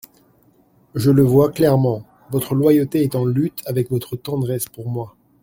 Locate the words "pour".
4.65-4.89